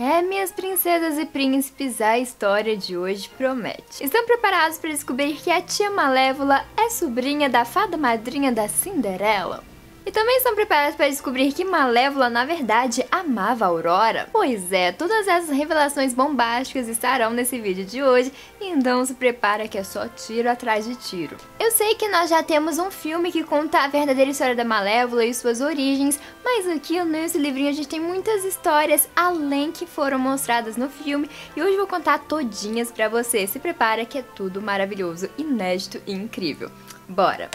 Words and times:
É, 0.00 0.22
minhas 0.22 0.52
princesas 0.52 1.18
e 1.18 1.26
príncipes, 1.26 2.00
a 2.00 2.16
história 2.16 2.76
de 2.76 2.96
hoje 2.96 3.28
promete. 3.30 4.00
Estão 4.00 4.24
preparados 4.24 4.78
para 4.78 4.90
descobrir 4.90 5.34
que 5.34 5.50
a 5.50 5.60
tia 5.60 5.90
Malévola 5.90 6.64
é 6.76 6.88
sobrinha 6.88 7.50
da 7.50 7.64
fada 7.64 7.96
madrinha 7.96 8.52
da 8.52 8.68
Cinderela? 8.68 9.64
E 10.06 10.10
também 10.10 10.38
estão 10.38 10.54
preparados 10.54 10.96
para 10.96 11.08
descobrir 11.08 11.52
que 11.52 11.64
Malévola, 11.64 12.30
na 12.30 12.44
verdade, 12.46 13.04
amava 13.12 13.66
Aurora? 13.66 14.26
Pois 14.32 14.72
é, 14.72 14.90
todas 14.90 15.28
essas 15.28 15.50
revelações 15.50 16.14
bombásticas 16.14 16.88
estarão 16.88 17.30
nesse 17.30 17.60
vídeo 17.60 17.84
de 17.84 18.02
hoje, 18.02 18.32
então 18.58 19.04
se 19.04 19.12
prepara 19.12 19.68
que 19.68 19.76
é 19.76 19.84
só 19.84 20.08
tiro 20.08 20.50
atrás 20.50 20.86
de 20.86 20.94
tiro. 20.94 21.36
Eu 21.60 21.70
sei 21.70 21.94
que 21.94 22.08
nós 22.08 22.30
já 22.30 22.42
temos 22.42 22.78
um 22.78 22.90
filme 22.90 23.30
que 23.30 23.44
conta 23.44 23.80
a 23.80 23.88
verdadeira 23.88 24.30
história 24.30 24.56
da 24.56 24.64
Malévola 24.64 25.26
e 25.26 25.34
suas 25.34 25.60
origens, 25.60 26.18
mas 26.42 26.66
aqui 26.66 27.02
nesse 27.04 27.36
livrinho 27.36 27.68
a 27.68 27.72
gente 27.72 27.88
tem 27.88 28.00
muitas 28.00 28.44
histórias 28.44 29.06
além 29.14 29.70
que 29.70 29.84
foram 29.84 30.18
mostradas 30.18 30.78
no 30.78 30.88
filme, 30.88 31.28
e 31.54 31.62
hoje 31.62 31.76
vou 31.76 31.86
contar 31.86 32.20
todinhas 32.20 32.90
pra 32.90 33.10
você. 33.10 33.46
Se 33.46 33.58
prepara 33.58 34.06
que 34.06 34.18
é 34.18 34.22
tudo 34.22 34.62
maravilhoso, 34.62 35.28
inédito 35.36 36.00
e 36.06 36.12
incrível. 36.12 36.70
Bora! 37.06 37.50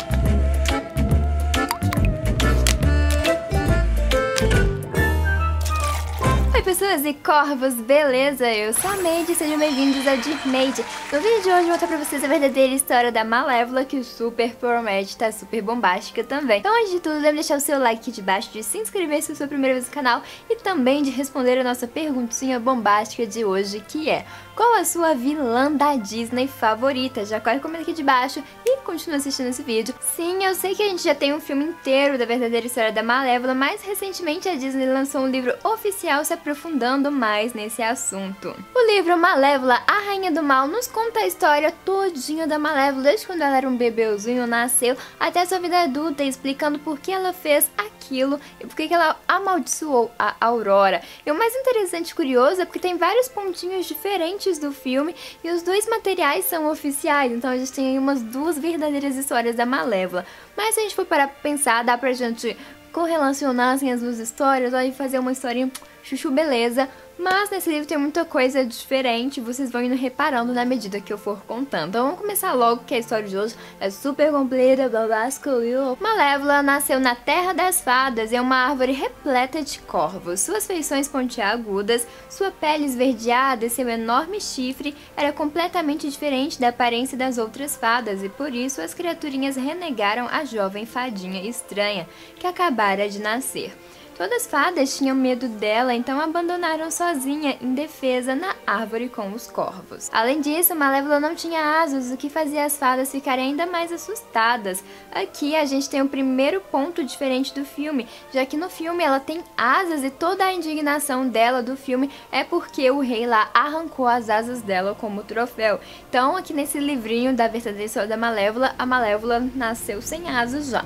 Pessoas 6.94 7.06
e 7.06 7.14
corvos, 7.14 7.74
beleza? 7.74 8.48
Eu 8.52 8.72
sou 8.72 8.92
a 8.92 8.98
Made, 8.98 9.34
sejam 9.34 9.58
bem-vindos 9.58 10.06
ao 10.06 10.16
Deep 10.18 10.48
Made. 10.48 10.86
No 11.12 11.20
vídeo 11.20 11.42
de 11.42 11.50
hoje 11.50 11.62
eu 11.62 11.66
vou 11.66 11.74
contar 11.74 11.88
pra 11.88 11.98
vocês 11.98 12.24
a 12.24 12.28
verdadeira 12.28 12.74
história 12.74 13.12
da 13.12 13.24
Malévola, 13.24 13.84
que 13.84 14.04
super 14.04 14.54
promete 14.56 15.18
tá 15.18 15.32
super 15.32 15.62
bombástica 15.62 16.24
também. 16.24 16.60
Então 16.60 16.76
antes 16.80 16.92
de 16.92 17.00
tudo, 17.00 17.16
lembre 17.16 17.32
de 17.32 17.36
deixar 17.38 17.58
o 17.58 17.62
seu 17.62 17.80
like 17.80 18.02
aqui 18.02 18.12
de 18.12 18.22
baixo, 18.22 18.52
de 18.52 18.62
se 18.62 18.78
inscrever 18.78 19.24
se 19.24 19.34
for 19.34 19.46
a 19.46 19.48
primeira 19.48 19.74
vez 19.74 19.88
no 19.88 19.94
canal 19.94 20.22
e 20.48 20.56
também 20.58 21.02
de 21.02 21.10
responder 21.10 21.58
a 21.58 21.64
nossa 21.64 21.88
perguntinha 21.88 22.60
bombástica 22.60 23.26
de 23.26 23.44
hoje, 23.44 23.84
que 23.88 24.10
é 24.10 24.26
qual 24.56 24.76
a 24.76 24.86
sua 24.86 25.16
vilã 25.16 25.72
da 25.72 25.96
Disney 25.96 26.48
favorita? 26.48 27.26
Já 27.26 27.40
corre 27.40 27.60
comenta 27.60 27.82
aqui 27.82 27.94
de 27.94 28.04
baixo 28.04 28.44
e 28.64 28.78
continua 28.82 29.18
assistindo 29.18 29.48
esse 29.48 29.64
vídeo. 29.64 29.96
Sim, 30.00 30.44
eu 30.44 30.54
sei 30.54 30.76
que 30.76 30.84
a 30.84 30.88
gente 30.88 31.02
já 31.02 31.16
tem 31.16 31.34
um 31.34 31.40
filme 31.40 31.66
inteiro 31.66 32.20
da 32.20 32.26
verdadeira 32.26 32.68
história 32.68 32.92
da 32.92 33.02
Malévola, 33.02 33.56
mas 33.56 33.82
recentemente 33.82 34.48
a 34.48 34.56
Disney 34.56 34.86
lançou 34.86 35.22
um 35.22 35.28
livro 35.28 35.56
oficial 35.64 36.24
se 36.24 36.34
aprofundando 36.34 36.83
mais 37.12 37.54
nesse 37.54 37.82
assunto. 37.82 38.54
O 38.76 38.88
livro 38.88 39.18
Malévola, 39.18 39.82
a 39.88 40.00
Rainha 40.00 40.32
do 40.32 40.44
Mal, 40.44 40.68
nos 40.68 40.86
conta 40.86 41.22
a 41.22 41.26
história 41.26 41.72
todinha 41.86 42.46
da 42.46 42.60
Malévola, 42.60 43.04
desde 43.04 43.26
quando 43.26 43.42
ela 43.42 43.56
era 43.56 43.68
um 43.68 43.78
bebeuzinho, 43.78 44.46
nasceu, 44.46 44.98
até 45.18 45.46
sua 45.46 45.60
vida 45.60 45.82
adulta, 45.82 46.24
explicando 46.24 46.78
por 46.80 47.00
que 47.00 47.12
ela 47.12 47.32
fez 47.32 47.72
aquilo 47.78 48.38
e 48.60 48.68
por 48.68 48.76
que 48.76 48.94
ela 48.94 49.16
amaldiçoou 49.26 50.12
a 50.20 50.36
Aurora. 50.42 51.02
E 51.26 51.32
o 51.32 51.36
mais 51.36 51.56
interessante 51.56 52.10
e 52.10 52.16
curioso 52.16 52.62
é 52.62 52.66
porque 52.66 52.80
tem 52.80 52.98
vários 52.98 53.30
pontinhos 53.30 53.86
diferentes 53.86 54.60
do 54.60 54.74
filme 54.74 55.16
e 55.42 55.50
os 55.52 55.64
dois 55.64 55.88
materiais 55.88 56.44
são 56.46 56.70
oficiais, 56.70 57.32
então 57.32 57.50
a 57.50 57.58
gente 57.58 57.72
tem 57.72 57.92
aí 57.92 57.98
umas 57.98 58.22
duas 58.22 58.58
verdadeiras 58.58 59.16
histórias 59.16 59.56
da 59.56 59.66
Malévola. 59.66 60.26
Mas 60.58 60.76
se 60.76 60.82
a 60.82 60.84
gente 60.84 60.96
for 60.96 61.06
parar 61.06 61.28
pra 61.30 61.38
pensar, 61.42 61.84
dá 61.84 61.98
pra 61.98 62.12
gente 62.12 62.58
correlacionar 62.94 63.74
assim, 63.74 63.92
as 63.92 64.02
duas 64.02 64.20
histórias 64.20 64.72
e 64.74 64.92
fazer 64.92 65.20
uma 65.20 65.32
historinha 65.32 65.70
chuchu 66.04 66.32
beleza, 66.32 66.88
mas 67.18 67.50
nesse 67.50 67.70
livro 67.70 67.88
tem 67.88 67.98
muita 67.98 68.26
coisa 68.26 68.66
diferente, 68.66 69.40
vocês 69.40 69.72
vão 69.72 69.84
indo 69.84 69.96
reparando 69.96 70.54
na 70.54 70.66
medida 70.66 71.00
que 71.00 71.14
eu 71.14 71.18
for 71.18 71.42
contando. 71.46 71.90
Então 71.90 72.06
vamos 72.06 72.20
começar 72.20 72.54
logo, 72.54 72.84
que 72.84 72.96
a 72.96 73.00
história 73.00 73.28
de 73.28 73.38
hoje 73.38 73.56
é 73.80 73.90
super 73.90 74.32
completa, 74.32 74.90
babascoil. 74.90 75.98
Malévola 76.00 76.64
nasceu 76.64 77.00
na 77.00 77.16
Terra 77.16 77.54
das 77.54 77.82
Fadas 77.82 78.32
em 78.32 78.40
uma 78.40 78.56
árvore 78.56 78.92
repleta 78.92 79.62
de 79.62 79.80
corvos. 79.80 80.40
Suas 80.40 80.66
feições 80.66 81.08
pontiagudas, 81.08 82.08
sua 82.30 82.52
pele 82.52 82.86
esverdeada 82.86 83.66
e 83.66 83.70
seu 83.70 83.88
enorme 83.88 84.42
chifre 84.42 84.96
era 85.16 85.32
completamente 85.32 86.10
diferente 86.10 86.60
da 86.60 86.70
aparência 86.70 87.18
das 87.18 87.38
outras 87.38 87.76
fadas 87.76 88.24
e 88.24 88.30
por 88.30 88.54
isso 88.54 88.82
as 88.82 88.94
criaturinhas 88.94 89.56
renegaram 89.56 90.28
a 90.28 90.46
jovem 90.46 90.86
fadinha 90.86 91.48
estranha 91.48 92.08
que 92.36 92.48
acabara 92.48 93.08
de 93.08 93.20
nascer. 93.20 93.74
Todas 94.16 94.44
as 94.44 94.48
fadas 94.48 94.96
tinham 94.96 95.16
medo 95.16 95.48
dela, 95.48 95.92
então 95.92 96.22
abandonaram 96.22 96.92
sozinha, 96.92 97.58
indefesa, 97.60 98.36
na 98.36 98.56
árvore 98.66 99.10
com 99.10 99.34
os 99.34 99.48
corvos. 99.48 100.08
Além 100.14 100.40
disso, 100.40 100.76
Malévola 100.76 101.20
não 101.20 101.34
tinha 101.34 101.82
asas, 101.82 102.12
o 102.12 102.18
que 102.18 102.30
fazia 102.30 102.64
as 102.64 102.78
fadas 102.78 103.12
ficarem 103.12 103.46
ainda 103.46 103.66
mais 103.66 103.92
assustadas. 103.92 104.84
Aqui 105.12 105.56
a 105.56 105.66
gente 105.66 105.90
tem 105.90 106.00
o 106.02 106.08
primeiro 106.08 106.62
ponto 106.62 107.04
diferente 107.04 107.56
do 107.56 107.66
filme, 107.66 108.08
já 108.32 108.46
que 108.46 108.56
no 108.56 108.70
filme 108.70 109.04
ela 109.04 109.20
tem 109.20 109.44
asas 109.58 110.04
e 110.04 110.12
toda 110.12 110.46
a 110.46 110.54
indignação 110.54 111.28
dela 111.28 111.64
do 111.64 111.76
filme 111.76 112.12
é 112.32 112.44
porque 112.44 112.92
o 112.92 113.00
rei 113.00 113.26
lá 113.26 113.50
arrancou 113.52 114.08
as 114.08 114.30
asas 114.30 114.62
dela 114.62 114.94
como 114.94 115.24
troféu. 115.24 115.80
Então, 116.08 116.38
aqui 116.38 116.54
nesse 116.54 116.80
livrinho 116.80 117.36
da 117.36 117.48
verdadeira 117.48 117.86
história 117.86 118.10
da 118.10 118.18
Malévola, 118.18 118.76
a 118.78 118.86
Malévola 118.86 119.40
nasceu 119.40 120.04
sem 120.04 120.30
asas 120.30 120.68
já. 120.70 120.86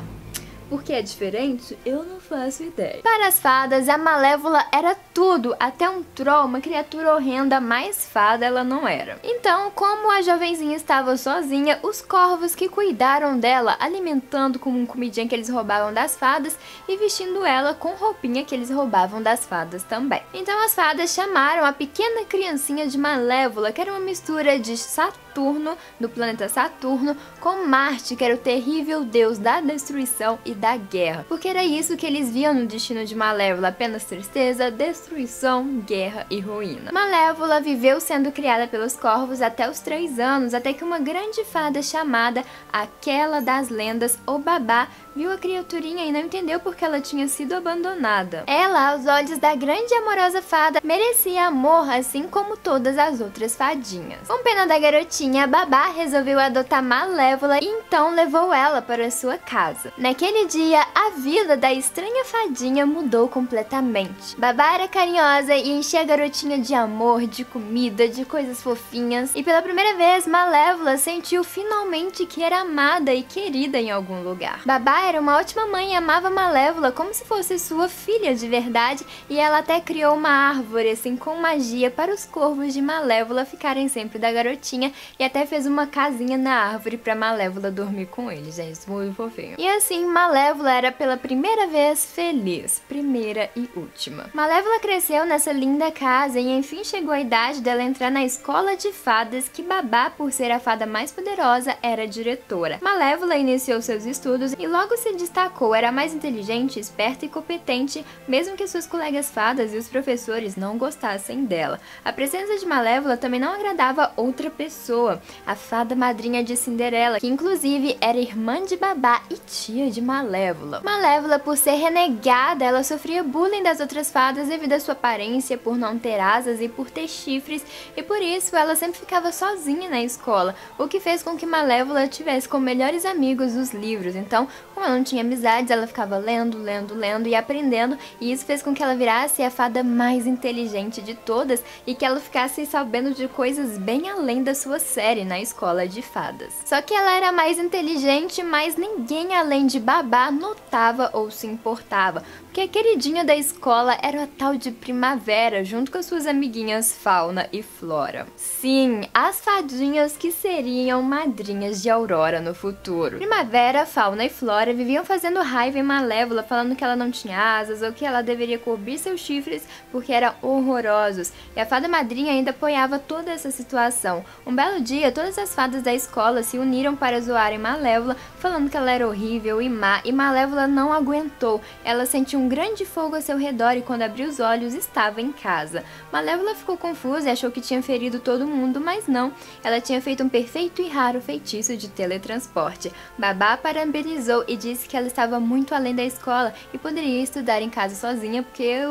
Por 0.69 0.83
que 0.83 0.91
é 0.91 1.01
diferente? 1.01 1.77
Eu 1.85 2.03
não 2.03 2.16
faço 2.27 2.63
ideia. 2.63 3.01
Para 3.01 3.27
as 3.27 3.39
fadas, 3.39 3.89
a 3.89 3.97
Malévola 3.97 4.65
era 4.71 4.95
tudo, 5.13 5.55
até 5.59 5.89
um 5.89 6.03
troll, 6.03 6.45
uma 6.45 6.61
criatura 6.61 7.15
horrenda, 7.15 7.59
mais 7.59 8.05
fada 8.05 8.45
ela 8.45 8.63
não 8.63 8.87
era. 8.87 9.19
Então, 9.23 9.71
como 9.71 10.11
a 10.11 10.21
jovenzinha 10.21 10.75
estava 10.75 11.17
sozinha, 11.17 11.79
os 11.81 12.01
corvos 12.01 12.53
que 12.53 12.69
cuidaram 12.69 13.39
dela, 13.39 13.75
alimentando 13.79 14.59
com 14.59 14.69
um 14.69 14.85
comidinha 14.85 15.27
que 15.27 15.33
eles 15.33 15.49
roubavam 15.49 15.93
das 15.93 16.15
fadas 16.15 16.57
e 16.87 16.97
vestindo 16.97 17.45
ela 17.45 17.73
com 17.73 17.95
roupinha 17.95 18.43
que 18.43 18.53
eles 18.53 18.69
roubavam 18.69 19.21
das 19.21 19.45
fadas 19.45 19.83
também. 19.83 20.21
Então 20.33 20.63
as 20.63 20.73
fadas 20.73 21.13
chamaram 21.13 21.65
a 21.65 21.73
pequena 21.73 22.25
criancinha 22.25 22.87
de 22.87 22.97
Malévola, 22.97 23.71
que 23.71 23.81
era 23.81 23.91
uma 23.91 23.99
mistura 23.99 24.59
de 24.59 24.77
Saturno, 24.77 25.77
do 25.99 26.09
planeta 26.09 26.49
Saturno, 26.49 27.15
com 27.39 27.67
Marte, 27.67 28.15
que 28.15 28.23
era 28.23 28.33
o 28.35 28.39
terrível 28.39 29.03
deus 29.03 29.37
da 29.37 29.61
destruição 29.61 30.39
e 30.43 30.53
da 30.53 30.75
guerra, 30.77 31.25
porque 31.29 31.47
era 31.47 31.63
isso 31.63 31.95
que 31.95 32.05
eles 32.17 32.31
viam 32.31 32.51
no 32.51 32.65
destino 32.65 33.05
de 33.05 33.15
Malévola, 33.15 33.67
apenas 33.67 34.03
tristeza, 34.03 34.71
destruição, 34.71 35.81
guerra 35.85 36.25
e 36.31 36.39
ruína. 36.39 36.91
Malévola 36.91 37.61
viveu 37.61 37.99
sendo 37.99 38.31
criada 38.31 38.67
pelos 38.67 38.95
corvos 38.95 39.39
até 39.39 39.69
os 39.69 39.79
três 39.79 40.19
anos, 40.19 40.55
até 40.55 40.73
que 40.73 40.83
uma 40.83 40.97
grande 40.97 41.45
fada 41.45 41.81
chamada 41.81 42.43
Aquela 42.73 43.39
das 43.39 43.69
Lendas, 43.69 44.17
ou 44.25 44.39
Babá, 44.39 44.87
viu 45.15 45.31
a 45.31 45.37
criaturinha 45.37 46.05
e 46.05 46.11
não 46.11 46.21
entendeu 46.21 46.59
por 46.59 46.75
que 46.75 46.85
ela 46.85 46.99
tinha 46.99 47.27
sido 47.27 47.53
abandonada. 47.53 48.43
Ela, 48.47 48.91
aos 48.91 49.05
olhos 49.05 49.37
da 49.37 49.55
grande 49.55 49.91
e 49.91 49.97
amorosa 49.97 50.41
fada, 50.41 50.79
merecia 50.83 51.47
amor 51.47 51.89
assim 51.89 52.23
como 52.23 52.57
todas 52.57 52.97
as 52.97 53.21
outras 53.21 53.55
fadinhas. 53.55 54.27
Com 54.27 54.43
pena 54.43 54.65
da 54.65 54.77
garotinha, 54.77 55.47
Babá 55.47 55.89
resolveu 55.89 56.39
adotar 56.39 56.83
Malévola 56.83 57.59
e 57.59 57.65
então 57.65 58.13
levou 58.13 58.53
ela 58.53 58.81
para 58.81 59.11
sua 59.11 59.37
casa. 59.37 59.91
Naquele 59.97 60.45
dia, 60.47 60.83
a 60.93 61.11
vida 61.11 61.57
da 61.57 61.73
estranha 61.73 62.06
fadinha 62.27 62.85
mudou 62.85 63.27
completamente. 63.27 64.37
Babá 64.37 64.73
era 64.73 64.87
carinhosa 64.87 65.55
e 65.55 65.69
enchia 65.69 66.01
a 66.01 66.03
garotinha 66.03 66.59
de 66.59 66.73
amor, 66.73 67.25
de 67.25 67.43
comida, 67.43 68.07
de 68.07 68.25
coisas 68.25 68.61
fofinhas. 68.61 69.31
E 69.33 69.43
pela 69.43 69.61
primeira 69.61 69.95
vez, 69.95 70.27
Malévola 70.27 70.97
sentiu 70.97 71.43
finalmente 71.43 72.25
que 72.25 72.43
era 72.43 72.59
amada 72.59 73.13
e 73.13 73.23
querida 73.23 73.79
em 73.79 73.91
algum 73.91 74.21
lugar. 74.21 74.61
Babá 74.65 75.01
era 75.01 75.19
uma 75.19 75.37
ótima 75.37 75.65
mãe 75.65 75.93
e 75.93 75.95
amava 75.95 76.29
Malévola 76.29 76.91
como 76.91 77.13
se 77.13 77.25
fosse 77.25 77.57
sua 77.57 77.87
filha 77.87 78.35
de 78.35 78.47
verdade, 78.47 79.05
e 79.29 79.39
ela 79.39 79.59
até 79.59 79.79
criou 79.79 80.15
uma 80.15 80.29
árvore 80.29 80.91
assim 80.91 81.15
com 81.15 81.35
magia 81.37 81.89
para 81.89 82.13
os 82.13 82.25
corvos 82.25 82.73
de 82.73 82.81
Malévola 82.81 83.45
ficarem 83.45 83.87
sempre 83.87 84.19
da 84.19 84.31
garotinha 84.31 84.91
e 85.17 85.23
até 85.23 85.45
fez 85.45 85.65
uma 85.65 85.87
casinha 85.87 86.37
na 86.37 86.53
árvore 86.53 86.97
para 86.97 87.15
Malévola 87.15 87.71
dormir 87.71 88.07
com 88.07 88.31
eles, 88.31 88.55
gente, 88.55 88.89
muito 88.89 89.15
fofinho. 89.15 89.55
E 89.57 89.67
assim, 89.67 90.05
Malévola 90.05 90.71
era 90.71 90.91
pela 90.91 91.17
primeira 91.17 91.67
vez 91.67 91.96
feliz, 92.05 92.81
primeira 92.87 93.49
e 93.55 93.69
última. 93.75 94.29
Malévola 94.33 94.79
cresceu 94.79 95.25
nessa 95.25 95.51
linda 95.51 95.91
casa 95.91 96.39
e 96.39 96.49
enfim 96.49 96.83
chegou 96.83 97.13
a 97.13 97.19
idade 97.19 97.61
dela 97.61 97.83
entrar 97.83 98.11
na 98.11 98.23
escola 98.23 98.75
de 98.75 98.91
fadas 98.91 99.47
que 99.47 99.61
Babá, 99.61 100.09
por 100.09 100.31
ser 100.31 100.51
a 100.51 100.59
fada 100.59 100.85
mais 100.85 101.11
poderosa, 101.11 101.77
era 101.81 102.07
diretora. 102.07 102.79
Malévola 102.81 103.35
iniciou 103.35 103.81
seus 103.81 104.05
estudos 104.05 104.53
e 104.57 104.67
logo 104.67 104.95
se 104.97 105.13
destacou, 105.13 105.73
era 105.73 105.91
mais 105.91 106.13
inteligente, 106.13 106.79
esperta 106.79 107.25
e 107.25 107.29
competente, 107.29 108.05
mesmo 108.27 108.55
que 108.55 108.67
suas 108.67 108.87
colegas 108.87 109.29
fadas 109.29 109.73
e 109.73 109.77
os 109.77 109.87
professores 109.87 110.55
não 110.55 110.77
gostassem 110.77 111.45
dela. 111.45 111.79
A 112.03 112.13
presença 112.13 112.57
de 112.57 112.65
Malévola 112.65 113.17
também 113.17 113.39
não 113.39 113.53
agradava 113.53 114.11
outra 114.15 114.49
pessoa, 114.49 115.21
a 115.45 115.55
fada 115.55 115.95
madrinha 115.95 116.43
de 116.43 116.55
Cinderela, 116.55 117.19
que 117.19 117.27
inclusive 117.27 117.97
era 118.01 118.17
irmã 118.17 118.63
de 118.63 118.75
Babá 118.75 119.21
e 119.29 119.35
tia 119.35 119.89
de 119.89 120.01
Malévola. 120.01 120.81
Malévola, 120.83 121.39
por 121.39 121.57
ser 121.57 121.75
renegada, 121.87 122.65
ela 122.65 122.83
sofria 122.83 123.23
bullying 123.23 123.63
das 123.63 123.79
outras 123.79 124.11
fadas 124.11 124.49
devido 124.49 124.73
à 124.73 124.79
sua 124.79 124.91
aparência, 124.91 125.57
por 125.57 125.77
não 125.77 125.97
ter 125.97 126.19
asas 126.19 126.61
e 126.61 126.67
por 126.67 126.89
ter 126.89 127.07
chifres, 127.07 127.65
e 127.95 128.03
por 128.03 128.21
isso 128.21 128.55
ela 128.55 128.75
sempre 128.75 128.99
ficava 128.99 129.31
sozinha 129.31 129.89
na 129.89 130.01
escola, 130.01 130.53
o 130.77 130.87
que 130.87 130.99
fez 130.99 131.23
com 131.23 131.37
que 131.37 131.45
Malévola 131.45 132.07
tivesse 132.07 132.47
como 132.47 132.65
melhores 132.65 133.05
amigos 133.05 133.55
os 133.55 133.71
livros. 133.71 134.15
Então, 134.15 134.47
como 134.73 134.85
ela 134.85 134.95
não 134.95 135.03
tinha 135.03 135.21
amizades, 135.21 135.71
ela 135.71 135.87
ficava 135.87 136.17
lendo, 136.17 136.57
lendo, 136.57 136.93
lendo 136.93 137.27
e 137.27 137.35
aprendendo, 137.35 137.97
e 138.19 138.31
isso 138.31 138.45
fez 138.45 138.61
com 138.61 138.73
que 138.73 138.83
ela 138.83 138.95
virasse 138.95 139.41
a 139.41 139.49
fada 139.49 139.83
mais 139.83 140.27
inteligente 140.27 141.01
de 141.01 141.15
todas 141.15 141.63
e 141.85 141.95
que 141.95 142.05
ela 142.05 142.19
ficasse 142.19 142.65
sabendo 142.65 143.13
de 143.13 143.27
coisas 143.27 143.77
bem 143.77 144.09
além 144.09 144.43
da 144.43 144.53
sua 144.53 144.79
série 144.79 145.23
na 145.23 145.39
escola 145.39 145.87
de 145.87 146.01
fadas. 146.01 146.53
Só 146.65 146.81
que 146.81 146.93
ela 146.93 147.15
era 147.15 147.31
mais 147.31 147.57
inteligente, 147.57 148.43
mas 148.43 148.75
ninguém 148.75 149.33
além 149.33 149.67
de 149.67 149.79
Babá 149.79 150.29
notava 150.29 151.09
ou 151.13 151.31
se 151.31 151.47
importava, 151.47 151.76
importava, 151.77 152.23
porque 152.57 152.79
a 152.79 152.81
queridinha 152.81 153.23
da 153.23 153.35
escola 153.35 153.95
era 154.01 154.23
a 154.23 154.27
tal 154.27 154.55
de 154.55 154.71
Primavera, 154.71 155.63
junto 155.63 155.91
com 155.91 155.99
as 155.99 156.07
suas 156.07 156.25
amiguinhas 156.25 156.91
Fauna 156.91 157.47
e 157.53 157.61
Flora. 157.61 158.25
Sim, 158.35 159.01
as 159.13 159.39
fadinhas 159.39 160.17
que 160.17 160.31
seriam 160.31 161.03
madrinhas 161.03 161.83
de 161.83 161.87
Aurora 161.91 162.41
no 162.41 162.55
futuro. 162.55 163.17
Primavera, 163.17 163.85
Fauna 163.85 164.25
e 164.25 164.29
Flora 164.29 164.73
viviam 164.73 165.05
fazendo 165.05 165.39
raiva 165.39 165.77
em 165.77 165.83
Malévola, 165.83 166.41
falando 166.41 166.75
que 166.75 166.83
ela 166.83 166.95
não 166.95 167.11
tinha 167.11 167.59
asas 167.59 167.83
ou 167.83 167.93
que 167.93 168.03
ela 168.03 168.23
deveria 168.23 168.57
cobrir 168.57 168.97
seus 168.97 169.19
chifres 169.19 169.61
porque 169.91 170.11
eram 170.11 170.33
horrorosos. 170.41 171.31
E 171.55 171.59
a 171.59 171.65
fada 171.67 171.87
madrinha 171.87 172.31
ainda 172.31 172.49
apoiava 172.49 172.97
toda 172.97 173.29
essa 173.29 173.51
situação. 173.51 174.25
Um 174.47 174.55
belo 174.55 174.81
dia, 174.81 175.11
todas 175.11 175.37
as 175.37 175.53
fadas 175.53 175.83
da 175.83 175.93
escola 175.93 176.41
se 176.41 176.57
uniram 176.57 176.95
para 176.95 177.21
zoarem 177.21 177.59
Malévola, 177.59 178.17
falando 178.39 178.67
que 178.67 178.77
ela 178.77 178.89
era 178.89 179.07
horrível 179.07 179.61
e 179.61 179.69
má, 179.69 180.01
e 180.03 180.11
Malévola 180.11 180.65
não 180.65 180.91
aguentou. 180.91 181.61
Ela 181.85 182.07
sentiu 182.07 182.39
um 182.39 182.46
grande 182.47 182.85
fogo 182.85 183.15
ao 183.15 183.21
seu 183.21 183.37
redor 183.37 183.77
e 183.77 183.81
quando 183.81 184.01
abriu 184.01 184.27
os 184.27 184.39
olhos 184.39 184.73
estava 184.73 185.21
em 185.21 185.31
casa. 185.31 185.83
Malévola 186.11 186.55
ficou 186.55 186.77
confusa 186.77 187.27
e 187.27 187.31
achou 187.31 187.51
que 187.51 187.61
tinha 187.61 187.81
ferido 187.81 188.19
todo 188.19 188.47
mundo, 188.47 188.79
mas 188.79 189.07
não. 189.07 189.33
Ela 189.63 189.81
tinha 189.81 190.01
feito 190.01 190.23
um 190.23 190.29
perfeito 190.29 190.81
e 190.81 190.87
raro 190.87 191.21
feitiço 191.21 191.75
de 191.75 191.87
teletransporte. 191.87 192.91
Babá 193.17 193.57
parabenizou 193.57 194.43
e 194.47 194.55
disse 194.55 194.87
que 194.87 194.95
ela 194.95 195.07
estava 195.07 195.39
muito 195.39 195.73
além 195.73 195.95
da 195.95 196.03
escola 196.03 196.53
e 196.73 196.77
poderia 196.77 197.21
estudar 197.21 197.61
em 197.61 197.69
casa 197.69 197.95
sozinha, 197.95 198.43
porque 198.43 198.81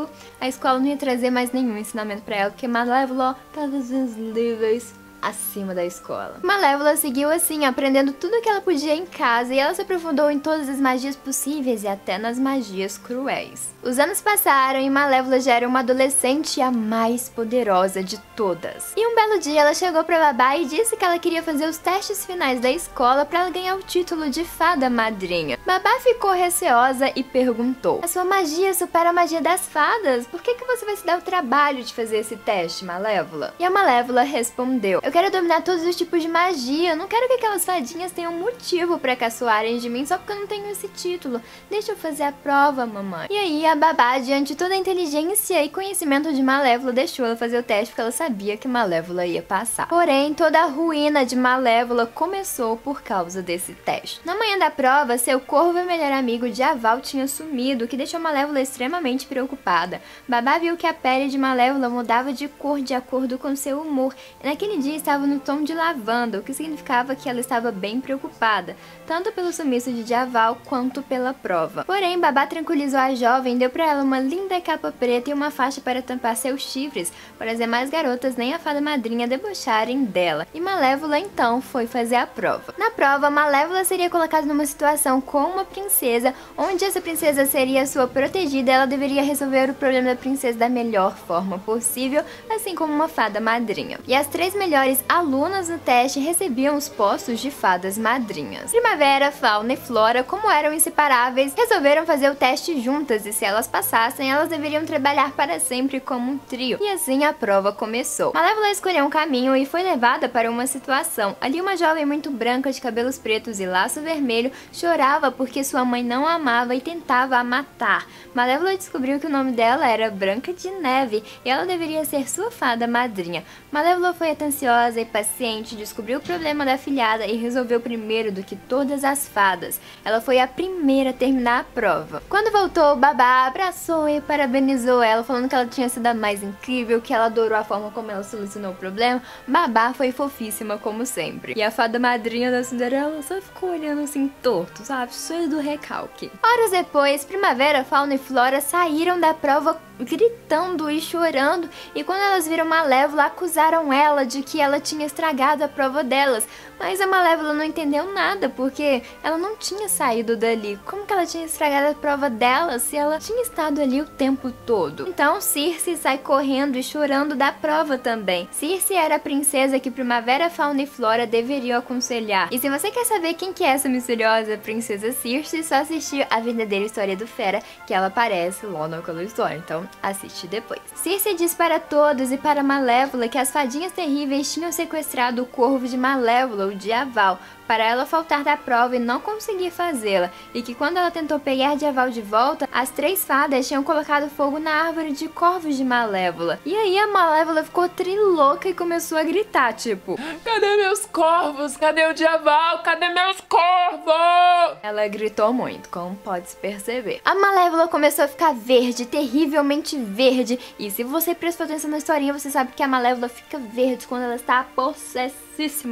a 0.41 0.49
escola 0.49 0.79
não 0.79 0.87
ia 0.87 0.97
trazer 0.97 1.31
mais 1.31 1.53
nenhum 1.53 1.77
ensinamento 1.77 2.23
para 2.23 2.37
ela, 2.37 2.51
porque 2.51 2.69
Malévola, 2.69 3.37
todos 3.53 3.91
os 3.91 4.17
níveis 4.17 5.06
acima 5.29 5.75
da 5.75 5.85
escola. 5.85 6.39
Malévola 6.43 6.97
seguiu 6.97 7.31
assim, 7.31 7.65
aprendendo 7.65 8.13
tudo 8.13 8.41
que 8.41 8.49
ela 8.49 8.61
podia 8.61 8.95
em 8.95 9.05
casa 9.05 9.53
e 9.53 9.59
ela 9.59 9.75
se 9.75 9.83
aprofundou 9.83 10.31
em 10.31 10.39
todas 10.39 10.69
as 10.69 10.81
magias 10.81 11.17
possíveis 11.17 11.83
e 11.83 11.89
até 11.89 12.17
nas 12.19 12.39
magias 12.39 12.97
cruéis. 12.97 13.75
Os 13.83 13.99
anos 13.99 14.21
passaram 14.21 14.81
e 14.81 14.91
Malévola 14.91 15.41
já 15.41 15.55
era 15.55 15.69
uma 15.69 15.81
adolescente 15.81 16.61
a 16.61 16.71
mais 16.71 17.29
poderosa 17.29 18.03
de 18.03 18.19
todas. 18.37 18.93
E 18.97 19.07
um 19.07 19.15
belo 19.15 19.41
dia 19.41 19.61
ela 19.61 19.75
chegou 19.75 20.05
para 20.05 20.19
Babá 20.19 20.57
e 20.57 20.67
disse 20.67 20.97
que 20.97 21.05
ela 21.05 21.19
queria 21.19 21.43
fazer 21.43 21.69
os 21.69 21.79
testes 21.79 22.25
finais 22.25 22.61
da 22.61 22.71
escola 22.71 23.25
para 23.25 23.49
ganhar 23.51 23.77
o 23.77 23.83
título 23.83 24.29
de 24.31 24.45
fada 24.45 24.91
madrinha. 24.91 25.59
Babá 25.65 25.99
ficou 26.01 26.33
receosa 26.33 27.11
e 27.15 27.23
perguntou: 27.23 28.01
"A 28.03 28.09
sua 28.09 28.25
magia 28.25 28.75
supera 28.75 29.11
a 29.11 29.13
magia 29.13 29.41
das 29.41 29.67
fadas? 29.67 30.27
Por 30.27 30.43
que 30.43 30.55
que 30.55 30.65
você 30.65 30.85
vai 30.85 30.97
se 30.97 31.07
dar 31.07 31.19
o 31.19 31.23
trabalho 31.23 31.83
de 31.83 31.95
fazer 31.95 32.19
esse 32.19 32.37
teste, 32.37 32.85
Malévola?" 32.85 33.55
E 33.59 33.65
a 33.65 33.71
Malévola 33.71 34.23
respondeu: 34.23 35.01
"Eu 35.03 35.13
quero 35.17 35.31
dominar 35.31 35.63
todos 35.63 35.83
os 35.83 35.97
tipos 35.97 36.21
de 36.21 36.29
magia. 36.29 36.91
Eu 36.91 36.97
não 36.97 37.07
quero 37.07 37.27
que 37.27 37.33
aquelas 37.37 37.65
fadinhas 37.65 38.13
tenham 38.13 38.33
motivo 38.33 38.99
para 38.99 39.17
caçoarem 39.17 39.79
de 39.79 39.89
mim 39.89 40.05
só 40.05 40.19
porque 40.19 40.33
eu 40.33 40.41
não 40.41 40.47
tenho 40.47 40.71
esse 40.71 40.89
título. 40.89 41.41
Deixa 41.71 41.93
eu 41.93 41.97
fazer 41.97 42.25
a 42.25 42.33
prova, 42.33 42.85
mamãe." 42.85 43.27
E 43.31 43.35
aí 43.39 43.65
a 43.65 43.75
Babá, 43.75 44.19
diante 44.19 44.55
toda 44.55 44.75
a 44.75 44.77
inteligência 44.77 45.65
e 45.65 45.71
conhecimento 45.71 46.35
de 46.35 46.43
Malévola, 46.43 46.93
deixou 46.93 47.25
ela 47.25 47.35
fazer 47.35 47.59
o 47.59 47.63
teste 47.63 47.93
porque 47.93 48.03
ela 48.03 48.11
sabia 48.11 48.59
que 48.59 48.69
Malévola 48.69 49.25
ia 49.25 49.41
passar. 49.41 49.89
Porém, 49.89 50.35
toda 50.35 50.61
a 50.61 50.67
ruína 50.67 51.25
de 51.25 51.35
Malévola 51.35 52.05
começou 52.05 52.77
por 52.77 53.01
causa 53.01 53.41
desse 53.41 53.73
teste. 53.73 54.21
Na 54.23 54.37
manhã 54.37 54.59
da 54.59 54.71
prova, 54.71 55.17
seu 55.17 55.41
corvo 55.41 55.79
e 55.79 55.83
melhor 55.83 56.13
amigo 56.13 56.51
de 56.51 56.63
Aval 56.63 57.01
tinha 57.01 57.27
sumido, 57.27 57.87
o 57.87 57.89
que 57.89 57.97
deixou 57.97 58.21
Malévola 58.21 58.61
extremamente 58.61 59.27
preocupada. 59.27 60.03
Babá 60.29 60.59
viu 60.59 60.77
que 60.77 60.87
a 60.87 60.93
pele 60.93 61.31
de 61.31 61.39
Malévola 61.39 61.89
mudava 61.89 62.35
de 62.35 62.49
cor 62.49 62.83
de 62.83 62.93
acordo 62.93 63.39
com 63.39 63.57
seu 63.57 63.81
humor, 63.81 64.15
e 64.45 64.47
naquele 64.47 64.77
dia 64.77 64.96
estava 64.97 65.27
no 65.27 65.39
tom 65.39 65.63
de 65.63 65.75
lavanda, 65.75 66.39
o 66.39 66.43
que 66.43 66.55
significava 66.55 67.15
que 67.15 67.29
ela 67.29 67.41
estava 67.41 67.71
bem 67.71 68.01
preocupada, 68.01 68.77
tanto 69.07 69.31
pelo 69.33 69.53
sumiço 69.53 69.93
de 69.93 70.05
Javal 70.05 70.59
quanto 70.65 71.03
pela 71.03 71.33
prova. 71.33 71.85
Porém, 71.85 72.19
Babá 72.19 72.47
tranquilizou 72.47 72.99
a 72.99 73.15
jovem 73.15 73.55
e 73.55 73.59
deu 73.59 73.71
para 73.71 73.87
ela 73.87 74.03
uma 74.03 74.19
linda 74.19 74.61
capa 74.61 74.91
preta 74.91 75.31
e 75.31 75.33
uma 75.33 75.51
faixa 75.51 75.81
para 75.81 76.03
tampar 76.03 76.37
seus 76.37 76.63
chifres, 76.63 77.13
para 77.39 77.53
as 77.53 77.59
demais 77.59 77.91
garotas 77.91 78.37
nem 78.37 78.55
a 78.55 78.59
fada 78.59 78.81
madrinha 78.81 79.29
debocharem 79.29 80.05
dela. 80.05 80.47
E 80.55 80.61
Malévola 80.61 81.19
então 81.19 81.61
foi 81.61 81.87
fazer 81.87 82.17
a 82.17 82.27
prova. 82.27 82.75
Na 82.79 82.91
prova, 82.91 83.31
Malévola 83.31 83.85
seria 83.85 84.11
colocada 84.11 84.47
numa 84.47 84.67
situação 84.67 85.21
com 85.21 85.45
uma 85.45 85.65
princesa, 85.65 86.35
onde 86.57 86.85
essa 86.85 87.01
princesa 87.01 87.45
seria 87.47 87.87
sua 87.87 88.07
protegida, 88.07 88.73
ela 88.73 88.87
deveria 88.87 89.23
resolver 89.23 89.71
o 89.71 89.75
problema 89.75 90.09
da 90.09 90.17
princesa 90.17 90.59
da 90.59 90.69
melhor 90.69 91.17
forma 91.17 91.59
possível, 91.59 92.25
assim 92.51 92.75
como 92.75 92.93
uma 92.93 93.09
fada 93.09 93.41
madrinha. 93.41 93.99
E 94.07 94.15
as 94.15 94.27
três 94.27 94.55
melhores 94.55 94.86
alunas 95.09 95.69
no 95.69 95.79
teste 95.79 96.21
recebiam 96.21 96.77
os 96.77 96.89
postos 96.89 97.41
de 97.41 97.51
fadas 97.51 97.99
madrinhas. 97.99 98.71
Primavera, 98.71 99.33
Fauna 99.33 99.73
e 99.73 99.77
Flora, 99.77 100.23
como 100.23 100.49
eram 100.49 100.73
inseparáveis, 100.73 101.55
resolveram 101.57 102.07
fazer 102.07 102.31
o 102.31 102.37
teste 102.37 102.81
juntas 102.81 103.27
e 103.27 103.33
se 103.33 103.45
elas 103.45 103.67
passassem, 103.67 104.31
elas 104.31 104.49
deveriam 104.49 104.85
trabalhar 104.85 105.33
para 105.33 105.59
sempre 105.59 105.99
como 105.99 106.31
um 106.31 106.39
trio. 106.39 106.79
E 106.81 106.89
assim 106.91 107.25
a 107.25 107.33
prova 107.33 107.73
começou. 107.73 108.33
Malévola 108.33 108.71
escolheu 108.71 109.05
um 109.05 109.11
caminho 109.11 109.57
e 109.57 109.67
foi 109.67 109.83
levada 109.83 110.29
para 110.29 110.51
uma 110.51 110.69
situação. 110.69 111.37
Ali 111.41 111.61
uma 111.61 111.77
jovem 111.77 112.07
muito 112.07 112.31
branca 112.31 112.71
de 112.71 112.81
cabelos 112.81 113.19
pretos 113.19 113.59
e 113.59 113.67
laço 113.67 114.01
vermelho 114.01 114.53
chorava 114.73 115.33
porque 115.33 115.65
sua 115.65 115.85
mãe 115.85 116.05
não 116.05 116.27
a 116.29 116.35
amava 116.35 116.77
e 116.77 116.81
tentava 116.81 117.37
a 117.37 117.43
matar. 117.43 118.07
Malévola 118.33 118.77
descobriu 118.77 119.19
que 119.19 119.27
o 119.27 119.31
nome 119.31 119.51
dela 119.51 119.89
era 119.89 120.11
Branca 120.11 120.53
de 120.53 120.71
Neve 120.71 121.25
e 121.45 121.51
ela 121.51 121.67
deveria 121.67 122.05
ser 122.05 122.29
sua 122.29 122.53
fada 122.53 122.87
madrinha. 122.87 123.43
Malévola 123.73 124.15
foi 124.15 124.31
atenciosa 124.31 124.76
e 124.77 125.05
paciente, 125.05 125.75
descobriu 125.75 126.19
o 126.19 126.23
problema 126.23 126.65
da 126.65 126.77
filhada 126.77 127.27
e 127.27 127.37
resolveu 127.37 127.81
primeiro 127.81 128.31
do 128.31 128.43
que 128.43 128.55
todas 128.55 129.05
as 129.05 129.27
fadas. 129.27 129.81
Ela 130.05 130.21
foi 130.21 130.39
a 130.39 130.47
primeira 130.47 131.11
a 131.11 131.13
terminar 131.13 131.61
a 131.61 131.65
prova. 131.65 132.23
Quando 132.29 132.53
voltou, 132.53 132.95
Babá 132.95 133.47
abraçou 133.47 134.09
e 134.09 134.21
parabenizou 134.21 135.03
ela, 135.03 135.25
falando 135.25 135.49
que 135.49 135.55
ela 135.55 135.67
tinha 135.67 135.89
sido 135.89 136.07
a 136.07 136.15
mais 136.15 136.43
incrível, 136.43 137.01
que 137.01 137.15
ela 137.15 137.27
adorou 137.27 137.57
a 137.57 137.65
forma 137.65 137.91
como 137.91 138.11
ela 138.11 138.23
solucionou 138.23 138.73
o 138.73 138.77
problema. 138.77 139.23
Babá 139.49 139.95
foi 139.95 140.13
fofíssima, 140.13 140.77
como 140.77 141.07
sempre. 141.07 141.55
E 141.57 141.63
a 141.63 141.71
fada 141.71 141.99
madrinha 141.99 142.51
da 142.51 142.63
Cinderela 142.63 143.23
só 143.23 143.41
ficou 143.41 143.71
olhando 143.71 144.03
assim 144.03 144.29
torto, 144.43 144.85
sabe? 144.85 145.15
Cheio 145.15 145.49
do 145.49 145.59
recalque. 145.59 146.31
Horas 146.45 146.71
depois, 146.71 147.25
Primavera, 147.25 147.83
Fauna 147.83 148.15
e 148.15 148.19
Flora 148.19 148.61
saíram 148.61 149.19
da 149.19 149.33
prova 149.33 149.81
gritando 149.99 150.91
e 150.91 151.01
chorando, 151.01 151.69
e 151.95 152.05
quando 152.05 152.21
elas 152.21 152.47
viram 152.47 152.67
Malévola, 152.67 153.25
acusaram 153.25 153.93
ela 153.93 154.25
de 154.25 154.43
que 154.43 154.61
ela 154.61 154.66
tinha 154.81 155.07
estragado 155.07 155.65
a 155.65 155.69
prova 155.69 156.03
delas. 156.03 156.47
Mas 156.79 157.01
a 157.01 157.07
Malévola 157.07 157.55
não 157.55 157.65
entendeu 157.65 158.13
nada, 158.13 158.49
porque 158.49 159.03
ela 159.23 159.39
não 159.39 159.57
tinha 159.57 159.89
saído 159.89 160.37
dali. 160.37 160.79
Como 160.85 161.07
que 161.07 161.13
ela 161.13 161.25
tinha 161.25 161.47
estragado 161.47 161.89
a 161.89 161.95
prova 161.95 162.29
dela 162.29 162.79
se 162.79 162.97
ela 162.97 163.19
tinha 163.19 163.43
estado 163.43 163.81
ali 163.81 164.01
o 164.01 164.07
tempo 164.07 164.53
todo? 164.67 165.09
Então 165.09 165.41
Circe 165.41 165.97
sai 165.97 166.19
correndo 166.19 166.77
e 166.77 166.83
chorando 166.83 167.35
da 167.35 167.51
prova 167.51 167.97
também. 167.97 168.49
Circe 168.53 168.95
era 168.95 169.17
a 169.17 169.21
princesa 169.21 169.79
que 169.79 169.91
Primavera, 169.91 170.51
Fauna 170.51 170.83
e 170.83 170.87
Flora 170.87 171.27
deveriam 171.27 171.79
aconselhar. 171.79 172.49
E 172.53 172.59
se 172.59 172.69
você 172.69 172.91
quer 172.91 173.05
saber 173.07 173.35
quem 173.35 173.53
que 173.53 173.65
é 173.65 173.69
essa 173.69 173.89
misteriosa 173.89 174.59
princesa 174.59 175.13
Circe, 175.13 175.63
só 175.63 175.77
assistir 175.77 176.27
a 176.29 176.41
verdadeira 176.41 176.85
história 176.85 177.17
do 177.17 177.27
Fera, 177.27 177.63
que 177.87 177.95
ela 177.95 178.09
aparece 178.09 178.67
lá 178.67 178.87
naquela 178.87 179.23
história. 179.23 179.57
Então 179.57 179.89
assiste 180.03 180.47
depois. 180.47 180.81
Circe 180.95 181.35
diz 181.35 181.55
para 181.55 181.81
todos 181.81 182.31
e 182.31 182.37
para 182.37 182.63
Malévola 182.63 183.29
que 183.29 183.39
as 183.39 183.51
fadinhas 183.51 183.93
terríveis 183.93 184.49
tinham 184.57 184.73
sequestrado 184.73 185.43
o 185.43 185.47
corvo 185.47 185.87
de 185.87 185.99
Malévola, 185.99 186.65
o 186.65 186.75
Diaval, 186.75 187.39
para 187.67 187.85
ela 187.85 188.07
faltar 188.07 188.45
da 188.45 188.57
prova 188.57 188.97
e 188.97 188.99
não 188.99 189.21
conseguir 189.21 189.71
fazê-la, 189.71 190.31
e 190.55 190.63
que 190.63 190.75
quando 190.75 190.97
ela 190.97 191.11
tentou 191.11 191.39
pegar 191.39 191.77
Diaval 191.77 192.11
de 192.11 192.23
volta, 192.23 192.69
as 192.73 192.91
três 192.91 193.25
fadas 193.25 193.67
tinham 193.67 193.83
colocado 193.83 194.31
fogo 194.31 194.59
na 194.59 194.73
árvore 194.73 195.13
de 195.13 195.29
corvos 195.29 195.77
de 195.77 195.85
Malévola. 195.85 196.61
E 196.65 196.75
aí 196.75 196.99
a 196.99 197.07
Malévola 197.07 197.65
ficou 197.65 197.89
trilouca 197.89 198.69
e 198.69 198.75
começou 198.75 199.19
a 199.19 199.23
gritar, 199.23 199.73
tipo... 199.75 200.19
Cadê 200.45 200.77
meus 200.77 201.07
corvos? 201.07 201.77
Cadê 201.77 202.07
o 202.07 202.15
Diaval? 202.15 202.83
Cadê 202.83 203.09
meus 203.09 203.41
corvos? 203.43 204.79
Ela 204.83 205.09
gritou 205.09 205.53
muito, 205.53 205.89
como 205.89 206.17
pode 206.17 206.51
se 206.51 206.57
perceber. 206.57 207.21
A 207.25 207.35
Malévola 207.35 207.89
começou 207.89 208.25
a 208.25 208.29
ficar 208.29 208.55
verde, 208.55 209.07
terrivelmente 209.07 209.97
verde, 209.97 210.59
e 210.79 210.91
se 210.91 211.03
você 211.03 211.35
prestou 211.35 211.65
atenção 211.65 211.91
na 211.91 211.99
historinha, 211.99 212.33
você 212.33 212.51
sabe 212.51 212.73
que 212.73 212.83
a 212.83 212.89
Malévola 212.89 213.29
fica 213.29 213.59
verde 213.59 214.07
quando 214.07 214.23
ela 214.23 214.37
está 214.37 214.65
possessiva 214.75 215.46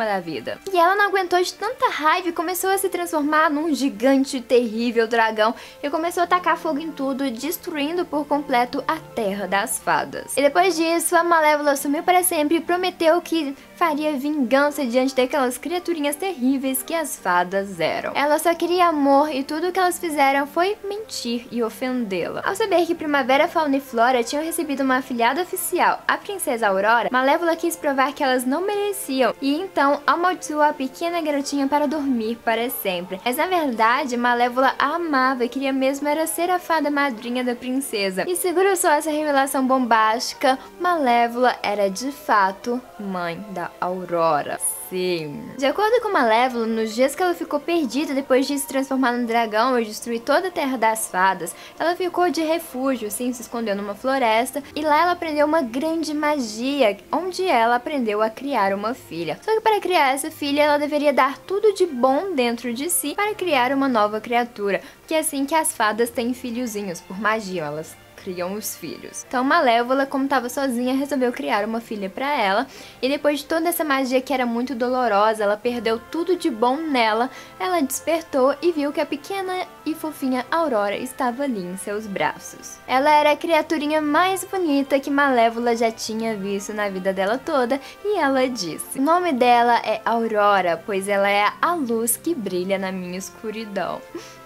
da 0.04 0.20
vida. 0.20 0.58
E 0.72 0.76
ela 0.76 0.94
não 0.94 1.06
aguentou 1.06 1.40
de 1.42 1.52
tanta 1.54 1.88
raiva 1.88 2.28
e 2.28 2.32
começou 2.32 2.70
a 2.70 2.78
se 2.78 2.88
transformar 2.88 3.50
num 3.50 3.74
gigante 3.74 4.40
terrível 4.40 5.06
dragão 5.06 5.54
e 5.82 5.90
começou 5.90 6.22
a 6.22 6.26
tacar 6.26 6.56
fogo 6.56 6.78
em 6.78 6.90
tudo, 6.90 7.30
destruindo 7.30 8.04
por 8.04 8.26
completo 8.26 8.82
a 8.86 8.96
Terra 8.96 9.46
das 9.46 9.78
Fadas. 9.78 10.36
E 10.36 10.42
depois 10.42 10.76
disso, 10.76 11.16
a 11.16 11.24
Malévola 11.24 11.76
sumiu 11.76 12.02
para 12.02 12.22
sempre 12.22 12.56
e 12.56 12.60
prometeu 12.60 13.20
que 13.20 13.56
faria 13.74 14.12
vingança 14.12 14.86
diante 14.86 15.14
daquelas 15.14 15.58
criaturinhas 15.58 16.16
terríveis 16.16 16.82
que 16.82 16.94
as 16.94 17.16
fadas 17.16 17.80
eram. 17.80 18.12
Ela 18.14 18.38
só 18.38 18.54
queria 18.54 18.86
amor 18.86 19.34
e 19.34 19.42
tudo 19.42 19.68
o 19.68 19.72
que 19.72 19.78
elas 19.78 19.98
fizeram 19.98 20.46
foi 20.46 20.76
mentir 20.84 21.46
e 21.50 21.62
ofendê-la. 21.62 22.42
Ao 22.44 22.54
saber 22.54 22.86
que 22.86 22.94
Primavera, 22.94 23.48
Fauna 23.48 23.76
e 23.76 23.80
Flora 23.80 24.22
tinham 24.22 24.44
recebido 24.44 24.82
uma 24.82 24.98
afilhada 24.98 25.42
oficial, 25.42 26.02
a 26.06 26.16
Princesa 26.16 26.68
Aurora, 26.68 27.08
Malévola 27.10 27.56
quis 27.56 27.76
provar 27.76 28.12
que 28.12 28.22
elas 28.22 28.44
não 28.44 28.60
mereciam 28.60 29.34
e 29.40 29.53
então 29.54 30.00
amaldiçoou 30.06 30.62
a 30.62 30.72
pequena 30.72 31.20
garotinha 31.20 31.66
para 31.68 31.86
dormir 31.86 32.36
para 32.44 32.68
sempre. 32.70 33.20
Mas 33.24 33.36
na 33.36 33.46
verdade, 33.46 34.16
Malévola 34.16 34.74
amava 34.78 35.44
e 35.44 35.48
queria 35.48 35.72
mesmo 35.72 36.08
era 36.08 36.26
ser 36.26 36.50
a 36.50 36.58
fada 36.58 36.90
madrinha 36.90 37.44
da 37.44 37.54
princesa. 37.54 38.24
E 38.28 38.36
seguro 38.36 38.76
só 38.76 38.90
essa 38.92 39.10
revelação 39.10 39.66
bombástica, 39.66 40.58
Malévola 40.80 41.56
era 41.62 41.88
de 41.88 42.10
fato 42.10 42.80
mãe 42.98 43.44
da 43.50 43.70
Aurora. 43.80 44.58
Sim. 44.88 45.42
De 45.58 45.66
acordo 45.66 46.00
com 46.02 46.12
Malévola, 46.12 46.66
nos 46.66 46.94
dias 46.94 47.14
que 47.14 47.22
ela 47.22 47.34
ficou 47.34 47.58
perdida 47.58 48.14
depois 48.14 48.46
de 48.46 48.58
se 48.58 48.66
transformar 48.66 49.12
num 49.12 49.24
dragão 49.26 49.78
e 49.78 49.84
destruir 49.84 50.20
toda 50.20 50.48
a 50.48 50.50
Terra 50.50 50.76
das 50.76 51.08
Fadas, 51.08 51.54
ela 51.78 51.96
ficou 51.96 52.30
de 52.30 52.42
refúgio, 52.42 53.10
sim, 53.10 53.32
se 53.32 53.42
escondeu 53.42 53.74
numa 53.74 53.94
floresta, 53.94 54.62
e 54.74 54.82
lá 54.82 55.02
ela 55.02 55.12
aprendeu 55.12 55.46
uma 55.46 55.62
grande 55.62 56.12
magia, 56.12 56.96
onde 57.10 57.46
ela 57.46 57.76
aprendeu 57.76 58.22
a 58.22 58.30
criar 58.30 58.74
uma 58.74 58.94
filha. 58.94 59.38
Só 59.42 59.52
que 59.54 59.60
para 59.60 59.80
criar 59.80 60.12
essa 60.12 60.30
filha, 60.30 60.62
ela 60.62 60.78
deveria 60.78 61.12
dar 61.12 61.38
tudo 61.38 61.72
de 61.72 61.86
bom 61.86 62.34
dentro 62.34 62.72
de 62.74 62.90
si 62.90 63.14
para 63.14 63.34
criar 63.34 63.72
uma 63.72 63.88
nova 63.88 64.20
criatura, 64.20 64.80
que 65.06 65.14
é 65.14 65.20
assim 65.20 65.46
que 65.46 65.54
as 65.54 65.74
fadas 65.74 66.10
têm 66.10 66.34
filhozinhos, 66.34 67.00
por 67.00 67.18
magia, 67.18 67.64
elas 67.64 68.03
criam 68.24 68.54
os 68.54 68.74
filhos. 68.74 69.24
Então 69.28 69.44
Malévola, 69.44 70.06
como 70.06 70.24
estava 70.24 70.48
sozinha, 70.48 70.94
resolveu 70.94 71.30
criar 71.30 71.64
uma 71.64 71.80
filha 71.80 72.08
para 72.08 72.32
ela, 72.40 72.66
e 73.02 73.08
depois 73.08 73.40
de 73.40 73.44
toda 73.44 73.68
essa 73.68 73.84
magia 73.84 74.20
que 74.22 74.32
era 74.32 74.46
muito 74.46 74.74
dolorosa, 74.74 75.44
ela 75.44 75.56
perdeu 75.56 76.00
tudo 76.10 76.34
de 76.34 76.50
bom 76.50 76.76
nela, 76.76 77.30
ela 77.60 77.82
despertou 77.82 78.54
e 78.62 78.72
viu 78.72 78.92
que 78.92 79.00
a 79.00 79.06
pequena 79.06 79.66
e 79.84 79.94
fofinha 79.94 80.46
Aurora 80.50 80.96
estava 80.96 81.42
ali 81.42 81.60
em 81.60 81.76
seus 81.76 82.06
braços. 82.06 82.78
Ela 82.86 83.10
era 83.10 83.32
a 83.32 83.36
criaturinha 83.36 84.00
mais 84.00 84.42
bonita 84.44 84.98
que 84.98 85.10
Malévola 85.10 85.76
já 85.76 85.90
tinha 85.90 86.34
visto 86.34 86.72
na 86.72 86.88
vida 86.88 87.12
dela 87.12 87.36
toda, 87.36 87.78
e 88.02 88.18
ela 88.18 88.48
disse: 88.48 88.98
"O 88.98 89.02
nome 89.02 89.32
dela 89.32 89.76
é 89.84 90.00
Aurora, 90.04 90.82
pois 90.86 91.08
ela 91.08 91.28
é 91.28 91.52
a 91.60 91.74
luz 91.74 92.16
que 92.16 92.34
brilha 92.34 92.78
na 92.78 92.90
minha 92.90 93.18
escuridão." 93.18 94.00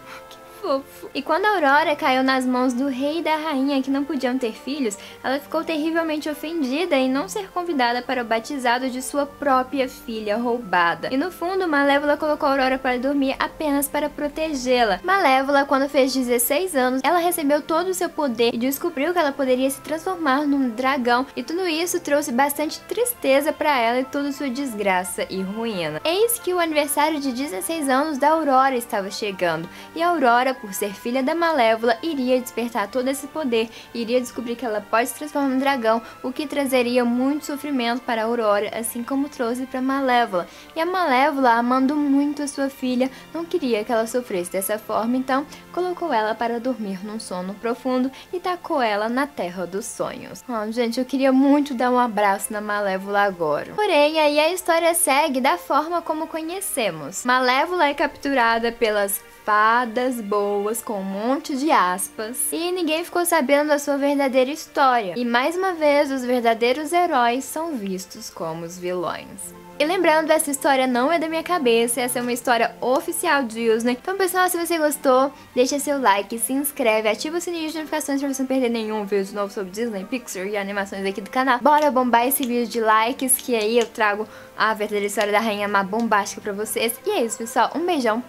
fofo. 0.68 1.08
E 1.14 1.22
quando 1.22 1.46
a 1.46 1.54
Aurora 1.54 1.96
caiu 1.96 2.22
nas 2.22 2.44
mãos 2.44 2.74
do 2.74 2.88
rei 2.88 3.20
e 3.20 3.22
da 3.22 3.36
rainha 3.36 3.82
que 3.82 3.90
não 3.90 4.04
podiam 4.04 4.36
ter 4.36 4.52
filhos, 4.52 4.98
ela 5.24 5.40
ficou 5.40 5.64
terrivelmente 5.64 6.28
ofendida 6.28 6.94
em 6.94 7.10
não 7.10 7.26
ser 7.26 7.48
convidada 7.48 8.02
para 8.02 8.20
o 8.20 8.24
batizado 8.24 8.90
de 8.90 9.00
sua 9.00 9.24
própria 9.24 9.88
filha 9.88 10.36
roubada. 10.36 11.08
E 11.10 11.16
no 11.16 11.30
fundo, 11.30 11.66
Malévola 11.66 12.18
colocou 12.18 12.50
Aurora 12.50 12.78
para 12.78 12.98
dormir 12.98 13.34
apenas 13.38 13.88
para 13.88 14.10
protegê-la. 14.10 15.00
Malévola, 15.02 15.64
quando 15.64 15.88
fez 15.88 16.12
16 16.12 16.76
anos, 16.76 17.00
ela 17.02 17.18
recebeu 17.18 17.62
todo 17.62 17.88
o 17.88 17.94
seu 17.94 18.10
poder 18.10 18.54
e 18.54 18.58
descobriu 18.58 19.14
que 19.14 19.18
ela 19.18 19.32
poderia 19.32 19.70
se 19.70 19.80
transformar 19.80 20.46
num 20.46 20.68
dragão, 20.68 21.26
e 21.34 21.42
tudo 21.42 21.66
isso 21.66 21.98
trouxe 22.00 22.30
bastante 22.30 22.78
tristeza 22.80 23.54
para 23.54 23.78
ela 23.78 24.00
e 24.00 24.04
toda 24.04 24.32
sua 24.32 24.50
desgraça 24.50 25.26
e 25.30 25.40
ruína. 25.40 26.02
Eis 26.04 26.38
que 26.38 26.52
o 26.52 26.60
aniversário 26.60 27.20
de 27.20 27.32
16 27.32 27.88
anos 27.88 28.18
da 28.18 28.30
Aurora 28.30 28.76
estava 28.76 29.10
chegando, 29.10 29.66
e 29.94 30.02
a 30.02 30.08
Aurora 30.08 30.57
por 30.60 30.72
ser 30.72 30.94
filha 30.94 31.22
da 31.22 31.34
Malévola, 31.34 31.96
iria 32.02 32.40
despertar 32.40 32.88
todo 32.88 33.08
esse 33.08 33.26
poder, 33.26 33.68
iria 33.94 34.20
descobrir 34.20 34.56
que 34.56 34.64
ela 34.64 34.80
pode 34.80 35.08
se 35.08 35.14
transformar 35.14 35.48
num 35.48 35.58
dragão, 35.58 36.02
o 36.22 36.32
que 36.32 36.46
trazeria 36.46 37.04
muito 37.04 37.46
sofrimento 37.46 38.02
para 38.02 38.24
Aurora, 38.24 38.70
assim 38.78 39.02
como 39.02 39.28
trouxe 39.28 39.66
para 39.66 39.80
Malévola. 39.80 40.46
E 40.74 40.80
a 40.80 40.86
Malévola, 40.86 41.52
amando 41.52 41.94
muito 41.96 42.42
a 42.42 42.48
sua 42.48 42.68
filha, 42.68 43.10
não 43.32 43.44
queria 43.44 43.84
que 43.84 43.92
ela 43.92 44.06
sofresse 44.06 44.52
dessa 44.52 44.78
forma, 44.78 45.16
então 45.16 45.46
colocou 45.72 46.12
ela 46.12 46.34
para 46.34 46.60
dormir 46.60 47.04
num 47.04 47.20
sono 47.20 47.54
profundo 47.54 48.10
e 48.32 48.40
tacou 48.40 48.82
ela 48.82 49.08
na 49.08 49.26
Terra 49.26 49.66
dos 49.66 49.86
Sonhos. 49.86 50.44
Oh, 50.48 50.70
gente, 50.72 50.98
eu 50.98 51.04
queria 51.04 51.32
muito 51.32 51.74
dar 51.74 51.90
um 51.90 51.98
abraço 51.98 52.52
na 52.52 52.60
Malévola 52.60 53.22
agora. 53.22 53.72
Porém, 53.74 54.18
aí 54.18 54.38
a 54.38 54.52
história 54.52 54.92
segue 54.94 55.40
da 55.40 55.56
forma 55.56 56.02
como 56.02 56.26
conhecemos. 56.26 57.24
Malévola 57.24 57.88
é 57.88 57.94
capturada 57.94 58.72
pelas 58.72 59.20
fadas 59.48 60.20
boas 60.20 60.82
com 60.82 61.00
um 61.00 61.02
monte 61.02 61.56
de 61.56 61.70
aspas 61.70 62.36
e 62.52 62.70
ninguém 62.70 63.02
ficou 63.02 63.24
sabendo 63.24 63.68
da 63.68 63.78
sua 63.78 63.96
verdadeira 63.96 64.50
história. 64.50 65.14
E 65.16 65.24
mais 65.24 65.56
uma 65.56 65.72
vez, 65.72 66.12
os 66.12 66.22
verdadeiros 66.22 66.92
heróis 66.92 67.46
são 67.46 67.74
vistos 67.74 68.28
como 68.28 68.66
os 68.66 68.78
vilões. 68.78 69.54
E 69.78 69.86
lembrando, 69.86 70.30
essa 70.30 70.50
história 70.50 70.86
não 70.86 71.10
é 71.10 71.18
da 71.18 71.30
minha 71.30 71.42
cabeça, 71.42 71.98
essa 71.98 72.18
é 72.18 72.22
uma 72.22 72.34
história 72.34 72.76
oficial 72.78 73.42
Disney. 73.44 73.96
Então, 73.98 74.18
pessoal, 74.18 74.50
se 74.50 74.58
você 74.58 74.76
gostou, 74.76 75.32
deixa 75.54 75.78
seu 75.78 75.98
like, 75.98 76.38
se 76.38 76.52
inscreve, 76.52 77.08
ativa 77.08 77.38
o 77.38 77.40
sininho 77.40 77.70
de 77.70 77.76
notificações 77.78 78.20
pra 78.20 78.30
você 78.30 78.42
não 78.42 78.48
perder 78.48 78.68
nenhum 78.68 79.06
vídeo 79.06 79.34
novo 79.34 79.50
sobre 79.50 79.70
Disney, 79.70 80.04
Pixar 80.04 80.46
e 80.46 80.58
animações 80.58 81.06
aqui 81.06 81.22
do 81.22 81.30
canal. 81.30 81.58
Bora 81.60 81.90
bombar 81.90 82.28
esse 82.28 82.46
vídeo 82.46 82.68
de 82.68 82.80
likes, 82.82 83.38
que 83.38 83.56
aí 83.56 83.78
eu 83.78 83.86
trago 83.86 84.28
a 84.58 84.74
verdadeira 84.74 85.06
história 85.06 85.32
da 85.32 85.40
Rainha 85.40 85.68
Má 85.68 85.82
bombástica 85.82 86.42
pra 86.42 86.52
vocês. 86.52 87.00
E 87.06 87.10
é 87.12 87.24
isso, 87.24 87.38
pessoal. 87.38 87.70
Um 87.74 87.86
beijão 87.86 88.22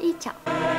e 0.00 0.14
tchau! 0.18 0.75